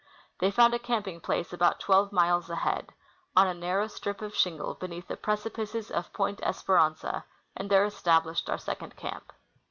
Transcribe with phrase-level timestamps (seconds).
[0.39, 2.91] They found a camping place about twelve miles ahead,
[3.35, 7.23] on a narrow strip of shingle beneath the precipices of Point Esperanza,
[7.55, 9.31] and there established our second camp.